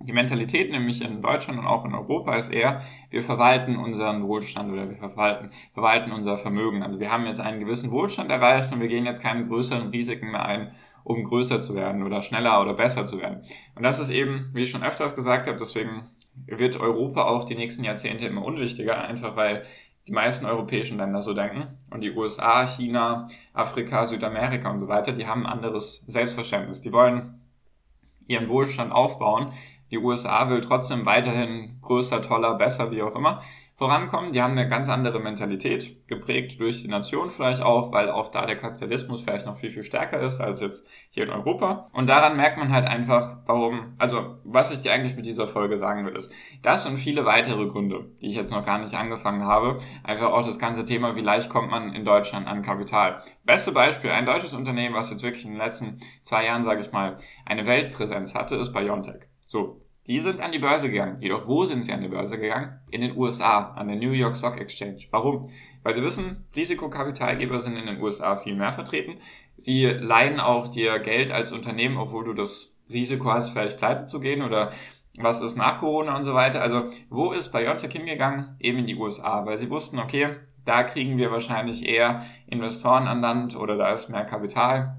Die 0.00 0.12
Mentalität 0.12 0.70
nämlich 0.70 1.02
in 1.02 1.22
Deutschland 1.22 1.58
und 1.58 1.66
auch 1.66 1.84
in 1.84 1.92
Europa 1.92 2.36
ist 2.36 2.54
eher, 2.54 2.82
wir 3.10 3.22
verwalten 3.22 3.76
unseren 3.76 4.22
Wohlstand 4.22 4.72
oder 4.72 4.88
wir 4.88 4.96
verwalten, 4.96 5.50
verwalten 5.74 6.12
unser 6.12 6.36
Vermögen. 6.36 6.84
Also 6.84 7.00
wir 7.00 7.10
haben 7.10 7.26
jetzt 7.26 7.40
einen 7.40 7.58
gewissen 7.58 7.90
Wohlstand 7.90 8.30
erreicht 8.30 8.72
und 8.72 8.80
wir 8.80 8.86
gehen 8.86 9.06
jetzt 9.06 9.22
keine 9.22 9.46
größeren 9.46 9.88
Risiken 9.88 10.30
mehr 10.30 10.44
ein, 10.44 10.72
um 11.02 11.24
größer 11.24 11.60
zu 11.60 11.74
werden 11.74 12.04
oder 12.04 12.22
schneller 12.22 12.60
oder 12.60 12.74
besser 12.74 13.06
zu 13.06 13.18
werden. 13.18 13.42
Und 13.74 13.82
das 13.82 13.98
ist 13.98 14.10
eben, 14.10 14.50
wie 14.52 14.62
ich 14.62 14.70
schon 14.70 14.84
öfters 14.84 15.16
gesagt 15.16 15.48
habe, 15.48 15.58
deswegen 15.58 16.08
wird 16.46 16.78
Europa 16.78 17.24
auch 17.24 17.44
die 17.44 17.56
nächsten 17.56 17.82
Jahrzehnte 17.82 18.26
immer 18.26 18.44
unwichtiger, 18.44 19.02
einfach 19.02 19.34
weil 19.34 19.64
die 20.06 20.12
meisten 20.12 20.46
europäischen 20.46 20.98
Länder 20.98 21.22
so 21.22 21.34
denken. 21.34 21.76
Und 21.90 22.02
die 22.02 22.12
USA, 22.12 22.66
China, 22.66 23.26
Afrika, 23.52 24.04
Südamerika 24.04 24.70
und 24.70 24.78
so 24.78 24.86
weiter, 24.86 25.12
die 25.12 25.26
haben 25.26 25.44
ein 25.44 25.52
anderes 25.52 26.04
Selbstverständnis. 26.06 26.82
Die 26.82 26.92
wollen 26.92 27.40
ihren 28.26 28.48
Wohlstand 28.48 28.92
aufbauen, 28.92 29.52
die 29.90 29.98
USA 29.98 30.48
will 30.50 30.60
trotzdem 30.60 31.06
weiterhin 31.06 31.78
größer, 31.80 32.22
toller, 32.22 32.54
besser, 32.54 32.90
wie 32.90 33.02
auch 33.02 33.14
immer 33.14 33.42
vorankommen. 33.78 34.32
Die 34.32 34.42
haben 34.42 34.58
eine 34.58 34.68
ganz 34.68 34.88
andere 34.88 35.20
Mentalität, 35.20 36.08
geprägt 36.08 36.60
durch 36.60 36.82
die 36.82 36.88
Nation 36.88 37.30
vielleicht 37.30 37.62
auch, 37.62 37.92
weil 37.92 38.10
auch 38.10 38.28
da 38.28 38.44
der 38.44 38.56
Kapitalismus 38.56 39.22
vielleicht 39.22 39.46
noch 39.46 39.56
viel, 39.56 39.70
viel 39.70 39.84
stärker 39.84 40.20
ist 40.20 40.40
als 40.40 40.60
jetzt 40.60 40.88
hier 41.10 41.22
in 41.22 41.30
Europa. 41.30 41.86
Und 41.92 42.08
daran 42.08 42.36
merkt 42.36 42.58
man 42.58 42.72
halt 42.72 42.86
einfach, 42.86 43.38
warum, 43.46 43.94
also 43.96 44.38
was 44.42 44.72
ich 44.72 44.80
dir 44.80 44.92
eigentlich 44.92 45.14
mit 45.14 45.26
dieser 45.26 45.46
Folge 45.46 45.78
sagen 45.78 46.04
will, 46.04 46.16
ist, 46.16 46.34
das 46.60 46.86
und 46.86 46.98
viele 46.98 47.24
weitere 47.24 47.66
Gründe, 47.66 48.10
die 48.20 48.30
ich 48.30 48.36
jetzt 48.36 48.50
noch 48.50 48.66
gar 48.66 48.78
nicht 48.78 48.94
angefangen 48.94 49.44
habe, 49.44 49.78
einfach 50.02 50.32
auch 50.32 50.44
das 50.44 50.58
ganze 50.58 50.84
Thema, 50.84 51.14
wie 51.14 51.20
leicht 51.20 51.48
kommt 51.48 51.70
man 51.70 51.94
in 51.94 52.04
Deutschland 52.04 52.48
an 52.48 52.62
Kapital. 52.62 53.22
Beste 53.44 53.70
Beispiel, 53.70 54.10
ein 54.10 54.26
deutsches 54.26 54.54
Unternehmen, 54.54 54.96
was 54.96 55.10
jetzt 55.10 55.22
wirklich 55.22 55.44
in 55.44 55.52
den 55.52 55.60
letzten 55.60 56.00
zwei 56.22 56.44
Jahren, 56.46 56.64
sage 56.64 56.80
ich 56.80 56.90
mal, 56.90 57.16
eine 57.46 57.64
Weltpräsenz 57.64 58.34
hatte, 58.34 58.56
ist 58.56 58.72
Biontech. 58.72 59.28
So, 59.48 59.80
die 60.06 60.20
sind 60.20 60.42
an 60.42 60.52
die 60.52 60.58
Börse 60.58 60.90
gegangen. 60.90 61.22
Jedoch 61.22 61.48
wo 61.48 61.64
sind 61.64 61.82
sie 61.82 61.92
an 61.92 62.02
die 62.02 62.08
Börse 62.08 62.38
gegangen? 62.38 62.80
In 62.90 63.00
den 63.00 63.16
USA, 63.16 63.72
an 63.72 63.88
der 63.88 63.96
New 63.96 64.10
York 64.10 64.36
Stock 64.36 64.60
Exchange. 64.60 65.06
Warum? 65.10 65.48
Weil 65.82 65.94
sie 65.94 66.02
wissen, 66.02 66.44
Risikokapitalgeber 66.54 67.58
sind 67.58 67.76
in 67.76 67.86
den 67.86 68.00
USA 68.00 68.36
viel 68.36 68.54
mehr 68.54 68.72
vertreten. 68.72 69.20
Sie 69.56 69.86
leihen 69.86 70.38
auch 70.38 70.68
dir 70.68 70.98
Geld 70.98 71.30
als 71.30 71.50
Unternehmen, 71.50 71.96
obwohl 71.96 72.24
du 72.24 72.34
das 72.34 72.78
Risiko 72.90 73.32
hast, 73.32 73.48
vielleicht 73.50 73.78
pleite 73.78 74.04
zu 74.04 74.20
gehen 74.20 74.42
oder 74.42 74.70
was 75.18 75.40
ist 75.40 75.56
nach 75.56 75.78
Corona 75.78 76.14
und 76.14 76.24
so 76.24 76.34
weiter. 76.34 76.60
Also 76.60 76.90
wo 77.08 77.32
ist 77.32 77.50
BioNTech 77.50 77.92
hingegangen? 77.92 78.54
Eben 78.60 78.78
in 78.78 78.86
die 78.86 78.96
USA, 78.96 79.46
weil 79.46 79.56
sie 79.56 79.70
wussten, 79.70 79.98
okay, 79.98 80.36
da 80.66 80.82
kriegen 80.82 81.16
wir 81.16 81.32
wahrscheinlich 81.32 81.88
eher 81.88 82.26
Investoren 82.46 83.08
an 83.08 83.22
Land 83.22 83.56
oder 83.56 83.78
da 83.78 83.92
ist 83.92 84.10
mehr 84.10 84.26
Kapital 84.26 84.98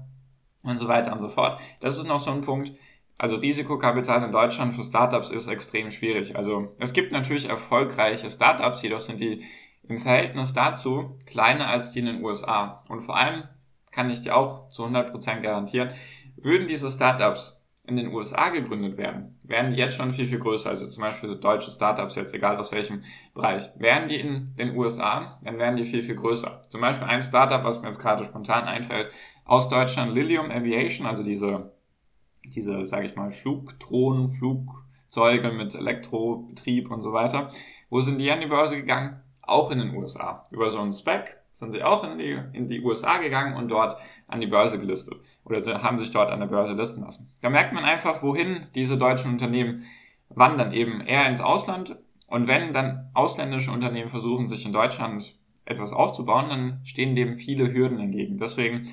und 0.64 0.76
so 0.76 0.88
weiter 0.88 1.12
und 1.12 1.20
so 1.20 1.28
fort. 1.28 1.60
Das 1.78 1.96
ist 1.96 2.08
noch 2.08 2.18
so 2.18 2.32
ein 2.32 2.40
Punkt. 2.40 2.72
Also 3.20 3.36
Risikokapital 3.36 4.24
in 4.24 4.32
Deutschland 4.32 4.74
für 4.74 4.82
Startups 4.82 5.30
ist 5.30 5.46
extrem 5.46 5.90
schwierig. 5.90 6.36
Also 6.36 6.68
es 6.78 6.94
gibt 6.94 7.12
natürlich 7.12 7.50
erfolgreiche 7.50 8.30
Startups, 8.30 8.80
jedoch 8.80 9.00
sind 9.00 9.20
die 9.20 9.44
im 9.86 9.98
Verhältnis 9.98 10.54
dazu 10.54 11.18
kleiner 11.26 11.66
als 11.66 11.90
die 11.90 11.98
in 11.98 12.06
den 12.06 12.24
USA. 12.24 12.82
Und 12.88 13.02
vor 13.02 13.18
allem 13.18 13.42
kann 13.90 14.08
ich 14.08 14.22
dir 14.22 14.34
auch 14.34 14.70
zu 14.70 14.86
100% 14.86 15.42
garantieren, 15.42 15.90
würden 16.36 16.66
diese 16.66 16.90
Startups 16.90 17.62
in 17.86 17.98
den 17.98 18.08
USA 18.08 18.48
gegründet 18.48 18.96
werden, 18.96 19.38
wären 19.42 19.72
die 19.72 19.76
jetzt 19.76 19.98
schon 19.98 20.14
viel, 20.14 20.26
viel 20.26 20.38
größer. 20.38 20.70
Also 20.70 20.88
zum 20.88 21.02
Beispiel 21.02 21.36
deutsche 21.36 21.70
Startups, 21.70 22.16
jetzt 22.16 22.32
egal 22.32 22.56
aus 22.56 22.72
welchem 22.72 23.02
Bereich. 23.34 23.68
Wären 23.76 24.08
die 24.08 24.18
in 24.18 24.56
den 24.56 24.74
USA, 24.74 25.38
dann 25.44 25.58
wären 25.58 25.76
die 25.76 25.84
viel, 25.84 26.02
viel 26.02 26.16
größer. 26.16 26.62
Zum 26.70 26.80
Beispiel 26.80 27.06
ein 27.06 27.22
Startup, 27.22 27.62
was 27.64 27.82
mir 27.82 27.88
jetzt 27.88 28.00
gerade 28.00 28.24
spontan 28.24 28.64
einfällt, 28.64 29.10
aus 29.44 29.68
Deutschland, 29.68 30.14
Lilium 30.14 30.50
Aviation, 30.50 31.06
also 31.06 31.22
diese 31.22 31.70
diese, 32.44 32.84
sage 32.84 33.06
ich 33.06 33.16
mal, 33.16 33.32
Flugdrohnen, 33.32 34.28
Flugzeuge 34.28 35.52
mit 35.52 35.74
Elektrobetrieb 35.74 36.90
und 36.90 37.00
so 37.00 37.12
weiter. 37.12 37.50
Wo 37.88 38.00
sind 38.00 38.18
die 38.18 38.30
an 38.30 38.40
die 38.40 38.46
Börse 38.46 38.76
gegangen? 38.76 39.20
Auch 39.42 39.70
in 39.70 39.78
den 39.78 39.94
USA. 39.94 40.46
Über 40.50 40.70
so 40.70 40.80
einen 40.80 40.92
Spec 40.92 41.38
sind 41.52 41.72
sie 41.72 41.82
auch 41.82 42.04
in 42.04 42.18
die, 42.18 42.38
in 42.52 42.68
die 42.68 42.80
USA 42.80 43.18
gegangen 43.18 43.56
und 43.56 43.68
dort 43.68 43.96
an 44.28 44.40
die 44.40 44.46
Börse 44.46 44.78
gelistet. 44.78 45.14
Oder 45.44 45.60
sie 45.60 45.82
haben 45.82 45.98
sich 45.98 46.10
dort 46.10 46.30
an 46.30 46.40
der 46.40 46.46
Börse 46.46 46.74
listen 46.74 47.02
lassen. 47.02 47.30
Da 47.42 47.50
merkt 47.50 47.72
man 47.72 47.84
einfach, 47.84 48.22
wohin 48.22 48.66
diese 48.74 48.96
deutschen 48.96 49.32
Unternehmen 49.32 49.84
wandern, 50.28 50.72
eben 50.72 51.00
eher 51.00 51.26
ins 51.26 51.40
Ausland. 51.40 51.96
Und 52.28 52.46
wenn 52.46 52.72
dann 52.72 53.10
ausländische 53.14 53.72
Unternehmen 53.72 54.08
versuchen, 54.08 54.48
sich 54.48 54.64
in 54.64 54.72
Deutschland 54.72 55.36
etwas 55.64 55.92
aufzubauen, 55.92 56.48
dann 56.48 56.80
stehen 56.84 57.14
dem 57.14 57.34
viele 57.34 57.72
Hürden 57.72 57.98
entgegen. 57.98 58.38
Deswegen 58.38 58.88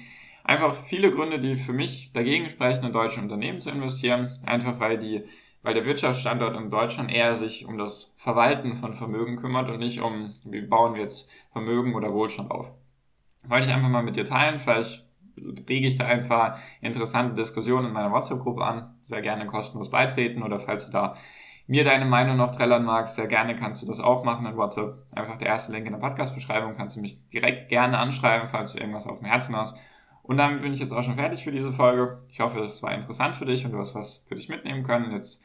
Einfach 0.47 0.73
viele 0.73 1.11
Gründe, 1.11 1.39
die 1.39 1.57
für 1.57 1.73
mich 1.73 2.13
dagegen 2.13 2.47
sprechen, 2.47 2.85
in 2.85 2.93
deutsche 2.93 3.19
Unternehmen 3.19 3.59
zu 3.59 3.69
investieren. 3.69 4.39
Einfach 4.45 4.79
weil 4.79 4.97
die, 4.97 5.25
weil 5.61 5.73
der 5.73 5.85
Wirtschaftsstandort 5.85 6.55
in 6.55 6.69
Deutschland 6.69 7.11
eher 7.11 7.35
sich 7.35 7.65
um 7.65 7.77
das 7.77 8.15
Verwalten 8.15 8.73
von 8.73 8.93
Vermögen 8.93 9.35
kümmert 9.35 9.69
und 9.69 9.79
nicht 9.79 9.99
um, 9.99 10.35
wie 10.45 10.61
bauen 10.61 10.93
wir 10.93 11.01
jetzt 11.01 11.29
Vermögen 11.51 11.95
oder 11.95 12.13
Wohlstand 12.13 12.49
auf. 12.49 12.71
Wollte 13.45 13.67
ich 13.67 13.73
einfach 13.73 13.89
mal 13.89 14.03
mit 14.03 14.15
dir 14.15 14.23
teilen. 14.23 14.59
Vielleicht 14.59 15.05
rege 15.67 15.85
ich 15.85 15.97
da 15.97 16.05
ein 16.05 16.25
paar 16.25 16.59
interessante 16.79 17.35
Diskussionen 17.35 17.87
in 17.87 17.93
meiner 17.93 18.13
WhatsApp-Gruppe 18.13 18.63
an. 18.63 18.95
Sehr 19.03 19.21
gerne 19.21 19.47
kostenlos 19.47 19.89
beitreten 19.89 20.43
oder 20.43 20.59
falls 20.59 20.85
du 20.85 20.93
da 20.93 21.17
mir 21.67 21.83
deine 21.83 22.05
Meinung 22.05 22.37
noch 22.37 22.51
trällern 22.51 22.85
magst, 22.85 23.15
sehr 23.15 23.27
gerne 23.27 23.53
kannst 23.53 23.83
du 23.83 23.87
das 23.87 23.99
auch 23.99 24.23
machen 24.23 24.45
in 24.45 24.55
WhatsApp. 24.55 25.05
Einfach 25.11 25.35
der 25.35 25.49
erste 25.49 25.73
Link 25.73 25.85
in 25.85 25.91
der 25.91 25.99
Podcast-Beschreibung. 25.99 26.77
Kannst 26.77 26.95
du 26.95 27.01
mich 27.01 27.27
direkt 27.27 27.67
gerne 27.67 27.97
anschreiben, 27.97 28.47
falls 28.47 28.71
du 28.71 28.79
irgendwas 28.79 29.05
auf 29.05 29.19
dem 29.19 29.27
Herzen 29.27 29.53
hast. 29.57 29.77
Und 30.27 30.37
damit 30.37 30.61
bin 30.61 30.73
ich 30.73 30.79
jetzt 30.79 30.91
auch 30.91 31.03
schon 31.03 31.15
fertig 31.15 31.43
für 31.43 31.51
diese 31.51 31.71
Folge. 31.71 32.19
Ich 32.29 32.41
hoffe, 32.41 32.59
es 32.59 32.83
war 32.83 32.93
interessant 32.93 33.35
für 33.35 33.45
dich 33.45 33.65
und 33.65 33.71
du 33.71 33.79
hast 33.79 33.95
was 33.95 34.25
für 34.27 34.35
dich 34.35 34.49
mitnehmen 34.49 34.83
können. 34.83 35.11
Jetzt 35.11 35.41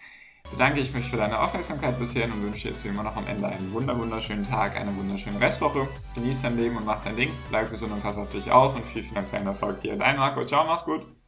bedanke 0.50 0.80
ich 0.80 0.92
mich 0.92 1.06
für 1.06 1.16
deine 1.16 1.38
Aufmerksamkeit 1.38 1.98
bisher 2.00 2.24
und 2.24 2.42
wünsche 2.42 2.62
dir 2.64 2.70
jetzt 2.70 2.84
wie 2.84 2.88
immer 2.88 3.04
noch 3.04 3.16
am 3.16 3.26
Ende 3.28 3.46
einen 3.46 3.72
wunderschönen 3.72 4.42
Tag, 4.42 4.76
eine 4.76 4.94
wunderschöne 4.96 5.40
Restwoche. 5.40 5.86
Genieß 6.16 6.42
dein 6.42 6.56
Leben 6.56 6.76
und 6.76 6.84
mach 6.84 7.02
dein 7.04 7.14
Ding. 7.14 7.30
Bleib 7.48 7.70
gesund 7.70 7.92
und 7.92 8.02
pass 8.02 8.18
auf 8.18 8.30
dich 8.30 8.50
auf 8.50 8.74
und 8.74 8.84
viel 8.84 9.04
finanziellen 9.04 9.46
Erfolg 9.46 9.80
dir. 9.80 9.96
Dein 9.96 10.16
Marco. 10.16 10.44
Ciao, 10.44 10.66
mach's 10.66 10.84
gut. 10.84 11.21